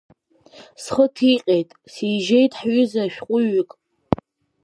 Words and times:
Схы 0.83 1.05
ҭиҟьеит, 1.15 1.69
сижьеит 1.93 2.53
ҳҩыза 2.59 3.03
шәҟәыҩҩык. 3.13 3.71